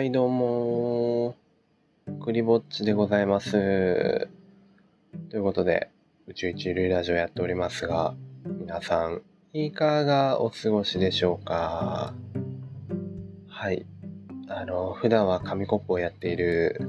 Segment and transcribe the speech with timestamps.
[0.00, 1.36] はい、どうも
[2.24, 3.50] クリぼっちでございます。
[5.28, 5.90] ということで、
[6.26, 8.14] 宇宙一流ラジオやっておりますが、
[8.46, 9.20] 皆さん、
[9.52, 12.14] いかがお過ごしでしょうか？
[13.46, 13.84] はい。
[14.48, 16.80] あの、普段は紙コップをやっている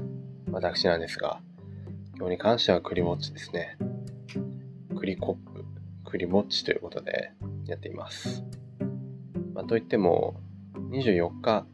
[0.50, 1.42] 私なんですが、
[2.16, 3.76] 今日に関してはクリぼっちですね。
[4.96, 5.66] クリコップ、
[6.06, 7.32] クリぼっちということで
[7.66, 8.42] やっています。
[9.52, 10.40] まあ、といっても、
[10.92, 11.66] 24日、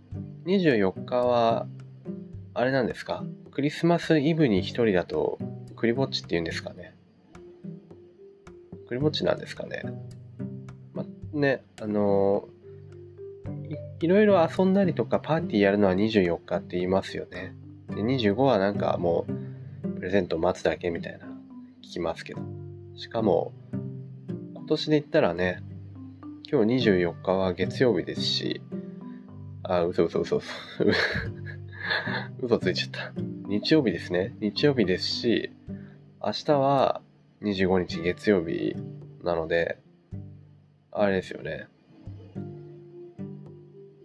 [0.48, 1.66] 24日は、
[2.54, 3.22] あれなんですか？
[3.50, 5.38] クリスマスイブに一人だと、
[5.76, 6.94] クリぼっちって言うんですかね？
[8.88, 9.82] クリぼっちなんですかね？
[10.94, 12.48] ま、ね、あの
[14.00, 17.54] い、いろいろ遊んだりとかパーティーやるのは24日って言いますよね。
[17.90, 19.26] で25はなんかも
[19.84, 21.26] う、プレゼント待つだけみたいな、
[21.84, 22.40] 聞きますけど。
[22.96, 23.52] しかも、
[24.54, 25.62] 今年で言ったらね、
[26.50, 28.62] 今日24日は月曜日ですし、
[29.70, 30.54] あ、嘘嘘嘘嘘。
[32.40, 33.12] 嘘ついちゃった。
[33.48, 34.34] 日曜日ですね。
[34.40, 35.50] 日曜日ですし、
[36.24, 37.02] 明日は
[37.42, 38.74] 25日月曜日
[39.22, 39.78] なので、
[40.90, 41.68] あれですよね。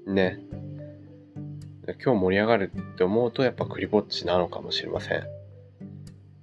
[0.06, 0.40] ね。
[2.04, 5.24] 今日盛り上がるって思うとやっぱクリぼっちなのかもしれません。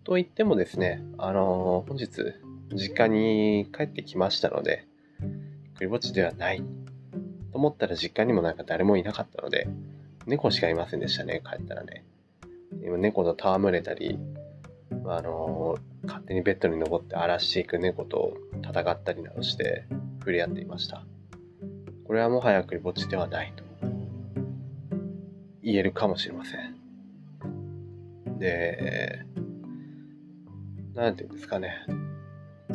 [0.03, 2.09] と言ってもですね、あのー本日
[2.73, 4.87] 実家に帰ってきましたので、
[5.75, 6.63] クリぼっちではない
[7.53, 9.69] と思ったら実家にもなんか誰もいなかったので、
[10.27, 12.05] 猫しかいませんでしたね、帰ったらね。
[12.85, 14.19] 今猫と戯れたり、
[15.07, 19.85] あのー勝手にベッドに登って荒らしていく猫と戦ったりなどして
[20.21, 21.05] 触れ合っていました。
[22.07, 23.63] これはもはやクリぼっちではないと
[25.63, 28.39] 言えるかもしれません。
[28.39, 29.25] で、
[30.95, 31.75] なんていうんですかね。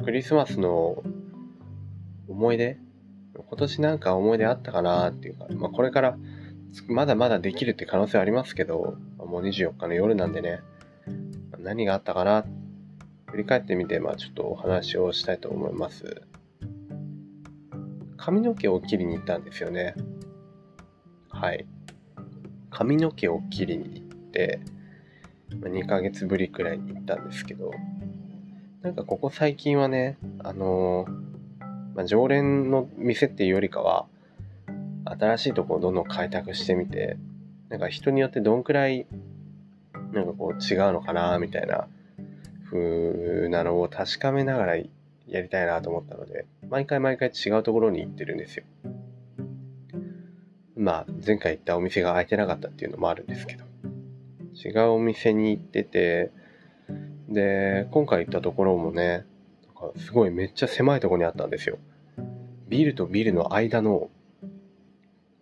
[0.03, 1.03] クリスマスの
[2.27, 2.77] 思い出
[3.43, 6.17] 今年なんか思い出あったかなっていうか、まあこれから
[6.87, 10.61] まだまだできるって可能性ありますけど、もう24日の夜なんでね、
[11.59, 12.45] 何があったかな、
[13.27, 16.21] 振り返ってみて、まあちょっとお話をしたいと思います。
[18.17, 19.95] 髪の毛を切りに行ったんですよね。
[21.29, 21.65] はい。
[22.69, 24.59] 髪の毛を切りに行って、
[25.61, 27.71] まあ2ヶ月ぶりくらいに行ったんですけど、
[28.81, 31.24] なんかここ最近はね、あのー
[31.95, 34.05] まあ、常連の店っていうよりかは、
[35.05, 37.17] 新しいとこをどんどん開拓してみて、
[37.69, 39.07] なんか人によってどんくらい、
[40.11, 41.87] なんかこう違うのかな、みたいな
[42.69, 44.85] 風なのを確かめながらや
[45.41, 48.65] りたいなと思ったので、毎回毎回違うところに行ってるんですよ。
[50.75, 53.63] まあ、前回行ったお店が開いてなかったっていうのもあるんですけど、
[54.53, 56.31] 違うお店に行ってて、
[57.29, 59.25] で、今回行ったところもね、
[59.95, 61.77] すごいめっちゃ狭いとこにあったんですよ。
[62.67, 64.09] ビルとビルの間の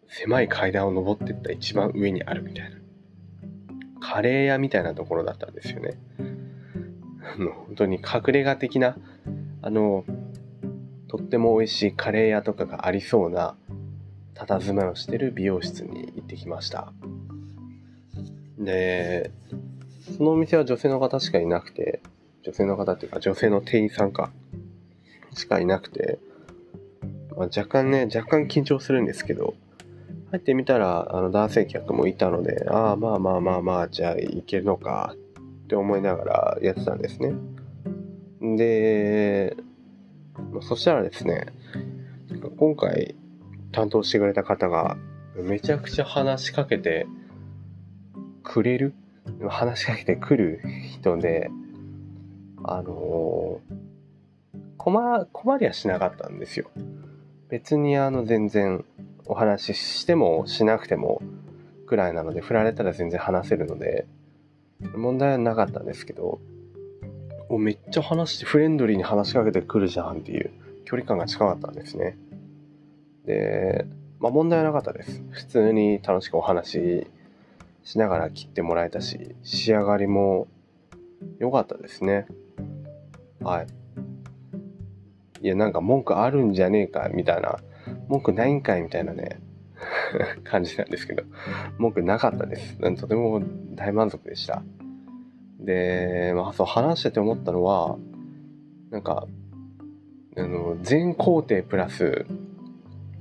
[0.08, 2.78] 狭い階段を登ってった一番上にあるみたいな。
[4.00, 5.98] カレー屋みたいなところだったんですよね。
[7.36, 8.98] あの、本当に隠れ家的な、
[9.62, 10.06] あの、
[11.08, 13.56] とっても美味しいカレー屋とかがありそうな、
[14.36, 16.92] 佇まいをしてる美容室に行ってきました。
[18.60, 19.31] で、
[20.18, 22.02] そのお店は女性の方しかいなくて、
[22.53, 24.31] 女性の方っていうか女性の店員さんか、
[25.34, 26.19] しかいなくて、
[27.36, 29.56] まあ、若干ね、若干緊張するんですけど、
[30.30, 37.34] 入ってみたら、あの男性客もいたので、ああ、まあまあまあまあ、じゃあいけるのかって思いながらやってたんですね。
[38.56, 39.58] で、
[40.62, 41.47] そしたらですね、
[42.58, 43.16] 今回
[43.72, 44.96] 担当してくれた方が、
[45.36, 47.08] めちゃくちゃ話しかけて
[48.44, 48.94] くれる？
[49.47, 50.62] 話しかけてくる
[50.92, 51.50] 人で、
[52.63, 53.84] あのー
[54.84, 56.69] 困、困りはしなかったんですよ。
[57.47, 58.84] 別にあの全然
[59.25, 61.22] お話ししてもしなくても
[61.88, 64.07] くらいなので、振られたら全然話せるので、
[64.96, 66.41] 問題はなかったんですけど、
[67.47, 70.51] おめっちゃ話して、フレンドリーに話しかけてくるじゃんっていう
[70.84, 72.18] 距離感が近かったんですね。
[73.25, 73.86] で、
[74.19, 75.24] まあ問題はなかったです。
[75.31, 77.07] 普通に楽しくお話し
[77.83, 80.48] しながら切ってもらえたし、仕上がりも
[81.40, 82.25] 良かったですね。
[83.42, 83.68] はい。
[85.42, 87.60] いや、なんか文句あるんじゃねえか、みたいな。
[88.08, 89.40] 文句ないんかい、みたいなね、
[90.44, 91.24] 感じなんですけど、
[91.78, 92.78] 文句なかったです。
[92.96, 93.42] とても
[93.75, 94.64] 大満足でした。
[95.60, 97.98] で、まあ、そう話してて思ったのは、
[98.92, 99.28] なんか、
[100.38, 102.26] あの、全工程プラス、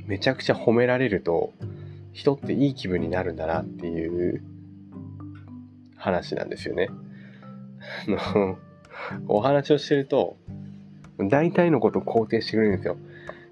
[0.06, 1.52] めちゃくちゃ褒められると、
[2.12, 4.42] 人っていい気分になるんだなっていう
[5.96, 6.88] 話なんですよね。
[8.08, 8.58] の、
[9.28, 10.36] お話をしてると、
[11.18, 12.96] 大体のことを肯定してくれるんですよ。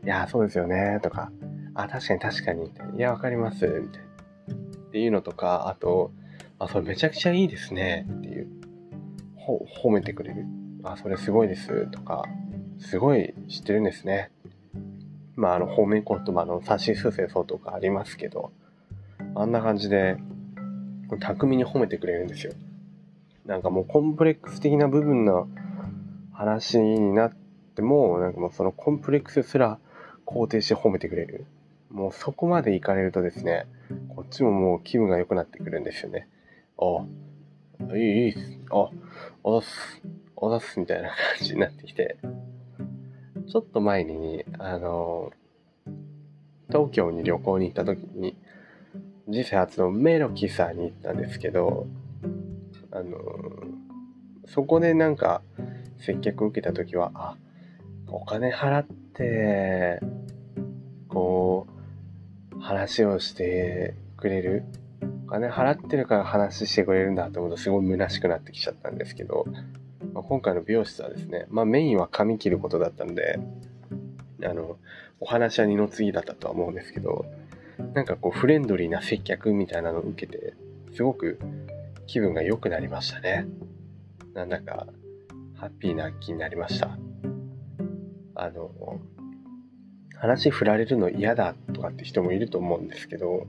[0.05, 1.31] いや、そうですよね、とか、
[1.75, 2.88] あ、確かに確かに、みたい。
[2.99, 4.11] や、わかります、みたいな。
[4.55, 6.12] っていうのとか、あと、
[6.59, 8.49] あ、それめちゃくちゃいいですねっていう、
[9.37, 10.44] ほ、褒めてくれる。
[10.82, 12.25] あ、それすごいですとか、
[12.79, 14.31] すごい知ってるんですね。
[15.37, 18.53] まあ、あの、褒め言葉の差しすせそうとかありますけど、
[19.35, 20.17] あんな感じで、
[21.19, 22.53] 巧みに褒めてくれるんですよ。
[23.50, 25.49] なんかもうコンプレックス的な部分の
[26.32, 27.32] 話になっ
[27.75, 29.81] ても、なんかもうそのコンプレックスすら
[30.25, 31.47] 肯定して褒めてくれる。
[31.91, 33.67] もうそこまでいかれるとですね、
[34.14, 36.29] こっちももう気分が良くなってくるんですよね。
[36.79, 37.05] あ、
[37.97, 38.61] いい、いいっす。
[38.70, 38.88] あ、
[39.43, 40.00] おだす、
[40.37, 42.19] おす、みたいな感じになってきて。
[43.49, 45.32] ちょっと前に、あの、
[46.69, 48.37] 東京に旅行に行った時に、
[49.26, 51.88] 人生初のメロキさんに行ったんですけど、
[52.92, 53.19] あの、
[54.46, 55.42] そこでなんか
[55.98, 57.37] 接客を受けた時は、あ、
[58.08, 60.00] お金払って、
[61.08, 61.66] こ
[62.56, 64.64] う、話をしてくれる。
[65.26, 69.46] お金払ってるから話してくれるんだと思うとすごい虚しくなってきちゃったんですけど、
[70.12, 73.38] まあ、今回の美容室はですね、まあメインは髪切ることだったんで、
[74.43, 74.76] あの、
[75.20, 77.26] お話は二の次だったとは思うんですけど、
[77.94, 80.54] なんかこうフレンドリーな接客みたいなのを受けて、
[80.94, 81.38] すごく
[82.10, 83.46] 気分が良くなりましたね。
[84.34, 84.88] なんだか、
[85.54, 86.98] ハッピーな気になりました。
[88.34, 88.72] あの、
[90.16, 93.46] 話振られるの嫌だとかって人もいると思うんですけど、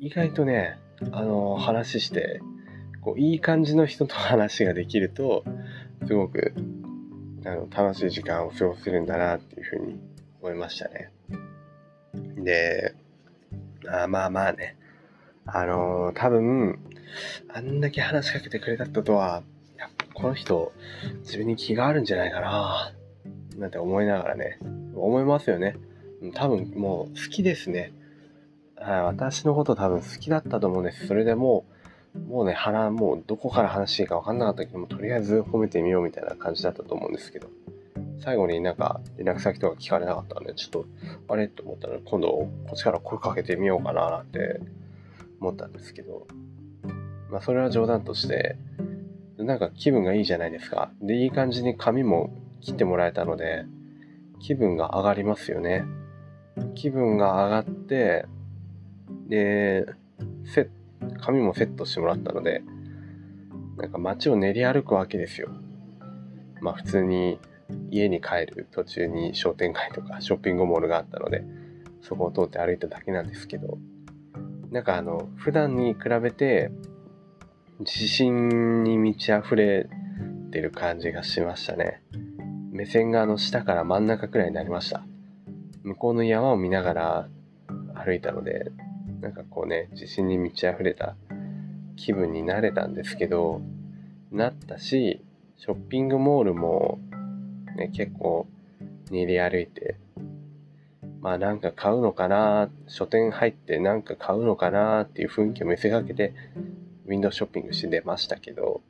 [0.00, 0.80] 意外とね、
[1.12, 2.40] あの、話して、
[3.00, 5.44] こう、いい感じの人と話ができると、
[6.08, 6.54] すごく、
[7.46, 10.00] あの、楽しい時間を過ごせるんだなっていうふうに
[10.42, 11.12] 思いましたね。
[12.36, 12.96] で、
[13.88, 14.76] あまあまあね、
[15.46, 16.93] あの、多分、
[17.48, 19.42] あんだけ話しかけてくれたってことは、
[20.14, 20.72] この人、
[21.20, 22.92] 自分に気があるんじゃないかな、
[23.58, 24.58] なんて思いながらね、
[24.94, 25.76] 思いますよね。
[26.34, 27.92] 多分もう好きですね。
[28.76, 31.06] はい、私のこと多分好きだったと思うんです。
[31.06, 31.64] それでも
[32.14, 37.48] う、もうね、腹、もうどこから話していいか分かんなかったけども、とりあえず褒めてみようみたいな感じだったと思うんですけど、
[38.20, 40.86] 最後になんか連絡先とか聞かれなかったんで、ちょっと、
[41.28, 41.48] あれ？
[41.48, 44.60] と思ったら、今度こっちから声かけてみようかなって
[45.40, 46.26] 思ったんですけど、
[47.34, 48.56] まあそれは冗談として、
[49.38, 50.92] なんか気分がいいじゃないですか。
[51.02, 53.64] で、いい感じに髪も切ってもらえたので、
[54.38, 55.82] 気分が上がりますよね。
[56.76, 58.26] 気分が上がって、
[59.28, 59.84] で、
[60.44, 60.70] セ
[61.20, 62.62] 髪もセットしてもらったので、
[63.78, 65.48] なんか街を練り歩くわけですよ。
[66.60, 67.40] まあ普通に
[67.90, 71.42] 家に帰る途中に商店街とかショッピングモールがあったので、
[72.00, 73.76] そこを通って歩いただけなんですけど、
[74.70, 76.70] なんかあの、普段に比べて
[77.84, 79.88] 自信に満ち溢れ
[80.50, 82.02] てる感じがしましたね。
[82.72, 85.04] 目線があの下から真ん中くらいになりました。
[85.82, 87.28] 向こうの山を見ながら
[87.94, 88.72] 歩いたので、
[89.20, 91.14] なんかこうね、自信に満ち溢れた
[91.96, 93.60] 気分になれたんですけど、
[94.32, 95.20] なったし、
[95.58, 96.98] ショッピングモールも
[97.76, 98.46] ね、結構
[99.10, 99.96] 練り歩いて、
[101.20, 106.32] まあなんか買うのかな、書店入ってなんか買うのかなっていう雰囲気を見せかけて、
[107.06, 108.82] ウィンドウショッピングして出ましたけど、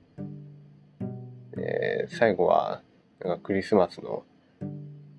[1.56, 2.82] えー、最後は、
[3.20, 4.24] なんかクリスマスの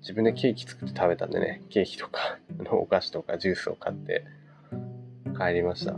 [0.00, 4.24] 自分でケーキ作って食べたんでね、ケーキとか の、お菓子とかジュースを買って、
[5.36, 5.96] 帰りました。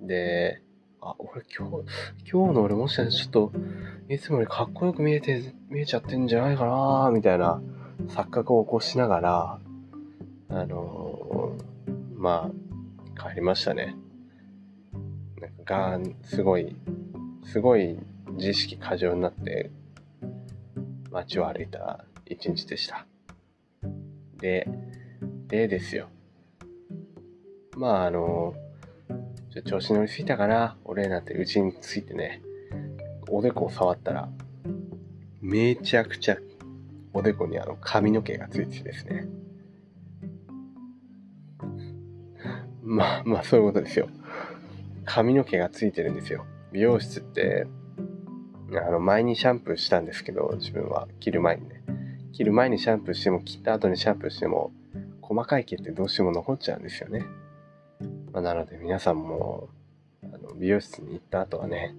[0.00, 0.62] で、
[1.00, 3.58] あ、俺今日、今日の俺もしかしてちょっと、
[4.08, 7.60] いつもよりかっこよく見えて、見えちゃってんじゃないかなみたいな
[8.06, 9.60] 錯覚を起こしながら、
[10.48, 12.50] あのー、ま
[13.16, 13.96] あ、帰りましたね。
[15.58, 16.76] なんか、が、すごい、
[17.44, 17.98] すごい
[18.32, 19.70] 自意識過剰になって、
[21.10, 23.06] 街を歩いた一日でした。
[24.38, 24.68] で、
[25.48, 26.08] でですよ。
[27.76, 28.54] まああの、
[29.52, 32.42] ちょ調子乗りすぎたかな俺なんてうちについてね、
[33.30, 34.28] おでこを触ったら、
[35.40, 36.38] めちゃくちゃ
[37.12, 39.28] おでこにあの髪の毛がついてですね。
[42.82, 44.08] まあまあそういうことですよ。
[45.04, 46.44] 髪の毛がついてるんですよ。
[46.72, 47.66] 美容室って、
[48.72, 51.82] あの前にシャンプーしたんですけど、自分は切る前にね。
[52.32, 54.72] 切る前にシャンプーしても、切った後にシャンプーしても、
[55.22, 57.24] 細かい毛ってどうしても残っちゃうんですよね。
[58.32, 59.68] まあ、なので皆さんも
[60.24, 61.94] あの美容室に行った後はね、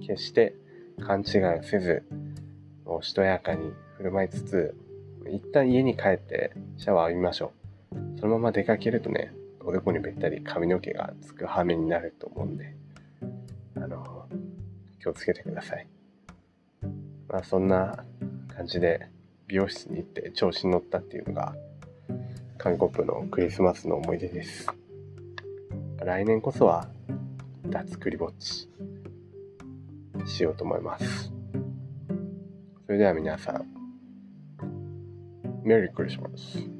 [0.00, 0.54] 決して
[1.00, 2.02] 勘違いをせず、
[2.84, 4.74] おしとやかに振る舞いつつ、
[5.30, 7.52] 一旦家に帰ってシャワー浴びましょ
[7.92, 8.20] う。
[8.20, 9.32] そのまま出かけるとね、
[9.68, 12.74] おでこにべったり髪の毛がつく羽目になると思うんで、
[13.76, 14.26] あの、
[14.98, 15.86] 気をつけてください。
[17.28, 18.02] まあそんな
[18.56, 19.10] 感じで
[19.46, 21.54] 美容室に行って調子に乗ったっていうのが、
[22.56, 24.68] 韓国のクリスマスの思い出です。
[25.98, 26.88] 来年こそは
[27.66, 28.70] 脱クリぼっち
[30.24, 31.30] しようと思います。
[32.86, 33.66] それでは皆さん、
[35.62, 36.77] メリークリスマス。